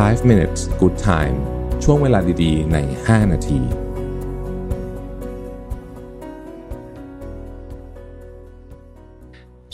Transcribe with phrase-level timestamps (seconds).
[0.00, 1.36] 5 minutes good time
[1.84, 3.60] ช่วงเวลาดีๆ ใน 5 นาที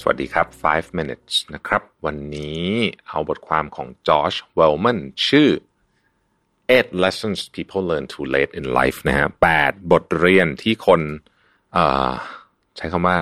[0.00, 2.66] สวัสดีครับ 5 minutes นะครับ วันนี้
[3.08, 5.48] เอาบทความของจอร์จเวลแมนชื่อ
[6.74, 11.00] eight lessons people learn too late in life นะฮะแปดบทเรียนที่คน
[12.76, 13.16] ใช้คำว่า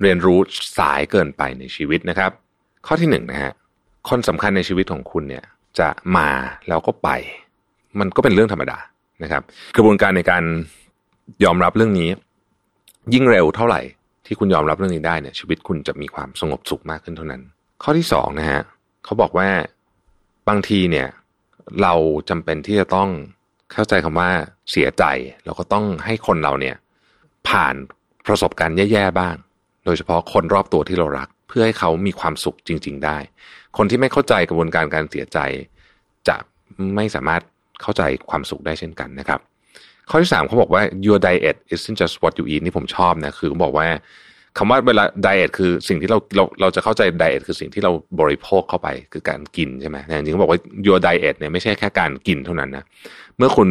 [0.00, 0.38] เรียนรู้
[0.78, 2.30] สายเกินไปในชีวิตนะครับ
[2.86, 3.52] ข้อที่หนึ่งนะฮะ
[4.08, 5.44] คนสำคัญในชีวิตของคุณเนี่ย
[5.78, 6.28] จะมา
[6.68, 7.08] แล้วก็ไป
[7.98, 8.78] มันก็เป็นเรื่องธรรมดา
[9.22, 9.42] นะครับ
[9.76, 10.44] กระบวนการในการ
[11.44, 12.10] ยอมรับเรื่องนี้
[13.14, 13.80] ยิ่งเร็วเท่าไหร่
[14.26, 17.42] ที่คุณยอมรับเรื่องนี้ได้เนี่ย ชีวิตคุณจะมีความสงบสุขมากขึ้นเท่านั้น
[17.82, 18.60] ข้อที่สองนะฮะ
[19.04, 19.48] เขาบอกว่า
[20.48, 21.08] บางทีเนี่ย
[21.82, 21.94] เรา
[22.28, 23.08] จำเป็นที่จะต้อง
[23.72, 24.30] เข้าใจคำว่า
[24.70, 25.04] เสียใจ
[25.44, 26.76] เราก็ต้องให้คนเราเนี่ย
[27.48, 27.74] ผ่าน
[28.26, 29.34] ประสบการณ์แย่ๆบ้าง
[29.84, 33.18] โดยเฉพาะคนรอบตัวที่เรารัก พื่อให้เขามีความสุขจริง ๆ ได้
[33.76, 35.38] คนที่ไม่เข้าใจกระบวนการการเสียใจ
[36.28, 36.36] จะ
[36.96, 37.42] ไม่สามารถ
[37.82, 39.40] เข้าใจความสุขได้เช่นกันนะครับ
[40.10, 43.86] ข้อที่สามเขาบอกว่า your diet isn't just what you eat นี่ผมชอบนะคือเขาบอกว่า
[44.58, 52.84] คำว่าเวลา diet คือสิ่งที่เราเราเราจะเข้าใจ diet คือสิ่งที่เราบริโภคเข้าไปคือการกินใช่ไหมแต่จริงๆเขาบอกว่า your diet เนี่ยไม่ใช่แค่การกินเท่านั้นนะ
[53.36, 53.68] เมื่อคุณ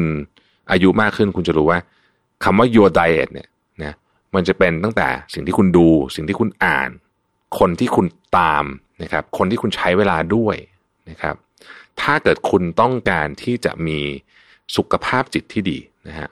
[0.72, 1.80] อายุมากขึ้นคุณจะรู้ว่า
[2.44, 3.48] คำว่า your diet เนี่ย
[3.84, 3.94] นะ
[4.36, 6.90] มันจะเป็นตั้งแต่สิ่งที่คุณดู สิ่งที่คุณอ่าน
[7.60, 8.08] คนที่คุณ
[8.38, 8.66] ตาม
[9.04, 10.56] นะครับ คนที่คุณใช้เวลาด้วย
[11.10, 11.36] นะครับ
[12.02, 14.00] ถ้าเกิดคุณต้องการที่จะมี
[14.76, 16.30] สุขภาพจิตที่ดีนะฮะ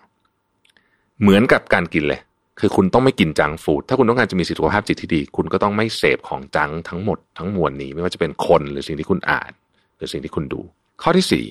[1.22, 2.22] เหมือนกับการกินเลย
[2.60, 9.52] คือคุณต้องไม่กินจังฟูดถ้าคุณต้องการจะมีสุขภาพจิตที่ดี คุณก็ต้องไม่เสพของจังทั้งหมดทั้งมวลนี้ ไม่ว่าจะเป็นคนหรือสิ่งที่คุณอ่าน
[9.96, 10.62] หรือสิ่งที่คุณดู
[11.02, 11.46] ข้อที่สี่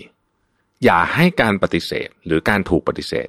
[0.84, 3.28] อย่าให้การปฏิเสธหรือการถูกปฏิเสธ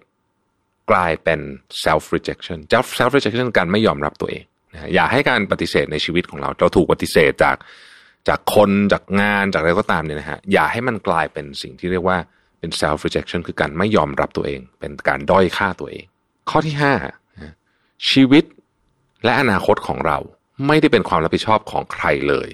[0.91, 1.39] กลายเป็น
[1.83, 2.57] self rejection
[2.97, 7.57] self rejection การไม่ยอมรับตัวเอง นะอย่าให้การปฏิเสธในชีวิตของเรา เราถูกปฏิเสธจาก
[8.27, 12.17] จากคนจากงานจากอะไรก็ตามเนี่ยนะฮะอย่าให้มันกลายเป็นสิ่งที่เรียกว่า
[12.59, 16.05] เป็น self rejection คือการไม่ยอมรับตัวเอง เป็นการด้อยค่าตัวเอง
[16.49, 16.93] ข้อที่ห้า
[18.09, 18.43] ชีวิต
[19.23, 20.17] และอนาคตของเรา
[20.67, 22.49] ไม่ได้เป็นความรับผิดชอบของใครเลย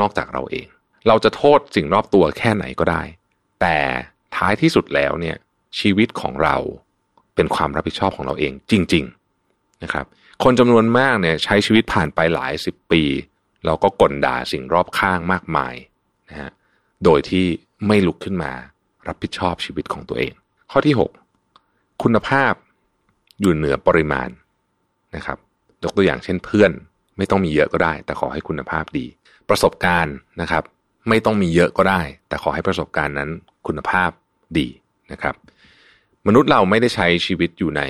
[0.00, 0.66] นอกจากเราเอง
[1.08, 3.02] เราจะโทษสิ่งรอบตัวแค่ไหนก็ได้
[3.60, 3.76] แต่
[4.36, 5.36] ท้ายที่สุดแล้วเนี่ย
[5.80, 6.56] ชีวิตของเรา
[7.34, 9.04] เป็นความรับผิดชอบของเราเองจริง
[9.44, 10.06] ๆนะครับ
[10.44, 13.02] คนจำนวนมากเนี่ยใช้ชีวิตผ่านไปหลายสิบปี
[13.66, 15.74] เราก็กลด่าสิ่งรอบข้างมากมาย
[16.28, 16.50] นะฮะ
[17.04, 17.46] โดยที่
[17.86, 18.52] ไม่ลุกขึ้นมา
[19.06, 20.32] รับผิดชอบชีวิตของตัวเอง
[20.70, 20.94] ข้อที่
[21.48, 22.52] 6 คุณภาพ
[23.40, 24.28] อยู่เหนือปริมาณ
[25.16, 25.38] นะครับ
[25.82, 26.70] ยกตัวอย่างเช่นเพื่อน
[27.16, 29.06] ไม่ต้องมีเยอะก็ได้ แต่ขอให้คุณภาพดี
[29.48, 30.62] ประสบการณ์นะครับ
[31.08, 33.30] ไม่ต้องมีเยอะก็ได้ แต่ขอให้ประสบการณ์นั้น
[33.66, 34.10] คุณภาพ
[34.58, 34.68] ดี
[35.12, 35.34] นะครับ
[36.26, 37.82] มนุษย์เราไม่ได้ใช้ชีวิตอยู่ใน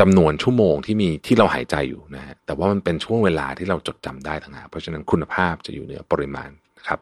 [0.00, 6.98] จำนวนชั่วโมงที่มีที่เราหายใจอยู่นะฮะแต่ว่ามันเป็นช่วงเวลาที่เราจดจำได้ทั้งหากเพราะฉะนั้นคุณภาพจะอยู่เหนือปริมาณนะครับ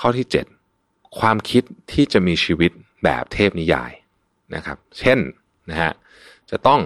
[0.00, 0.26] ข้อที่
[0.70, 1.62] 7 ความคิด
[1.92, 2.70] ที่จะมีชีวิต
[3.04, 3.92] แบบเทพนิยาย
[4.54, 5.18] นะครับ เช่น
[5.70, 5.92] นะฮะ
[6.50, 6.80] จะต้อง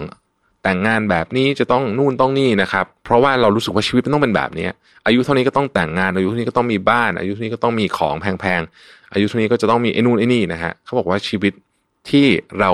[0.63, 4.67] แต่งงานแบบนี้จะต้องนู่นต้องนี่นะครับ เพราะว่าเรารู้สึกว่าชีวิตมันต้องเป็นแบบนี้
[5.05, 11.53] อายุเท่านี้ก็ต้องแต่งงาน อายุเท่านี้ก็ต้องมีบ้าน อายุเท่านี้ก็ต้องมีของแพงๆอายุเท่านี้ก็จะต้องมีไอ้นู่นไอ้นี่นะฮะเขาบอกว่าชีวิต
[12.09, 12.25] ที่
[12.59, 12.71] เรา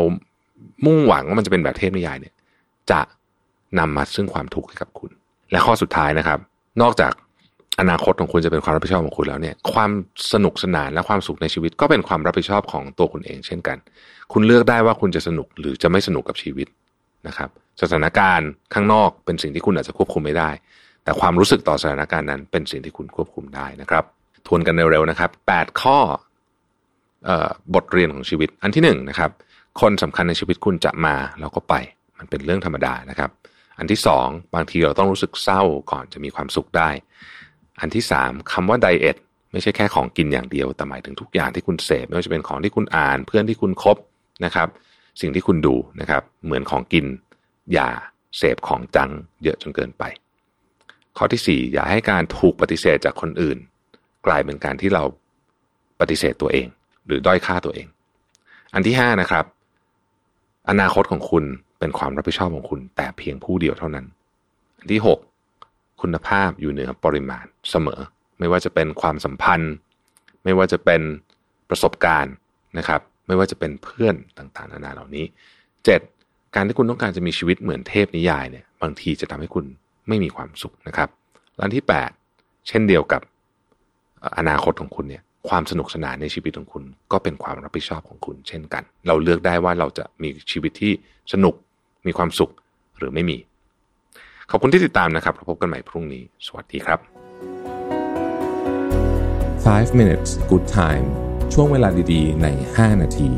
[0.86, 2.34] มุ่งหวังว่ามันจะเป็นแบบเทพนิยายเนี่ย
[2.92, 3.02] จะ
[3.80, 5.12] นำมาซึ่งความทุกข์ให้กับคุณ
[5.52, 6.40] และข้อสุดท้ายนะครับ
[6.82, 7.14] นอกจาก
[7.80, 9.92] อนาคตของคุณจะเป็นความรับผิดชอบของคุณแล้วเนี่ย ความ
[10.34, 13.78] สนุกสนานและความสุขในชีวิตก็เป็นความรับผิดชอบของตัวคุณเองเช่นกัน
[14.34, 16.68] คุณเลือกได้ว่าคุณจะสนุกหรือจะไม่สนุกกับชีวิต
[17.28, 17.50] นะครับ
[17.82, 20.50] สถานการณ์ข้างนอกเป็นสิ่งที่คุณอาจจะควบคุมไม่ได้
[21.04, 24.04] แต่ความรู้สึกต่อสถานการณ์นั้นเป็นสิ่งที่คุณควบคุมได้นะครับ
[24.48, 25.98] ทวนกันเร็วๆนะครับ 8 ข้อ
[27.76, 29.32] บทเรียนของชีวิต อันที่1นนะครับ
[29.82, 31.76] คนสำคัญในชีวิตคุณจะมาแล้วก็ไป
[32.20, 33.32] มันเป็นเรื่องธรรมดานะครับ
[33.78, 36.90] อันที่สองบางทีเราต้องรู้สึกเศร้าก่อนจะมีความสุขได้
[37.80, 39.18] อันที่สามคำว่าไดเอท
[39.52, 43.98] ไม่ใช่แค่ของกินอย่างเดียว แต่หมายถึงทุกอย่างที่คุณเสพไม่ว่าจะเป็นของที่คุณอ่าน เพื่อนที่คุณคบ
[44.46, 44.68] นะครับ
[45.22, 47.06] สิ่งที่คุณดูนะครับ เหมือนของกิน
[47.74, 47.90] อย่า
[48.38, 49.10] เสพของจัง
[49.44, 50.04] เยอะจนเกินไป
[51.18, 53.58] ข้อที่สี่อย่าให้การถูกปฏิเสธจากคนอื่น
[54.28, 55.04] กลายเป็นการที่เรา
[56.00, 56.68] ปฏิเสธตัวเอง
[57.06, 57.88] หรือด้อยค่าตัวเอง
[58.74, 59.46] อันที่ห้านะครับ
[60.70, 61.46] อนาคตของคุณ
[61.80, 64.06] เป็นความรับผิดชอบของคุณแต่เพียงผู้เดียวเท่านั้น
[64.78, 65.20] อันที่หก
[66.02, 68.00] คุณภาพอยู่เหนือปริมาณเสมอ
[68.40, 69.74] ไม่ว่าจะเป็นความสัมพันธ์
[70.44, 71.02] ไม่ว่าจะเป็น
[71.70, 72.34] ประสบการณ์
[72.78, 75.26] นะครับ ไม่ว่าจะเป็นเพื่อนต่างๆ นานาเหล่านี้
[75.86, 76.02] เจ็ด
[76.56, 79.66] การที่คุณต้องการจะมีชีวิตเหมือนเทพนิยายเนี่ยบางทีจะทำให้คุณ
[80.08, 81.10] ไม่มีความสุขนะครับ
[81.64, 82.10] อันที่แปด
[82.68, 83.22] เช่นเดียวกับ
[84.38, 90.92] อนาคตของคุณเนี่ยความสนุกสนานในชีวิตของคุณ ก็เป็นความรับผิดชอบของคุณเช่นกัน เราเลือกได้ว่าเราจะมีชีวิตที่
[91.34, 91.56] สนุก
[92.08, 92.52] มีความสุข
[92.98, 93.38] หรือไม่มี
[94.50, 97.00] ขอบคุณที่ติดตามนะครับพบกันใหม่พรุ่งนี้ สวัสดีครับ
[99.66, 101.06] 5 minutes good time
[101.54, 103.30] ช่วงเวลาดีๆ ใน 5 นาที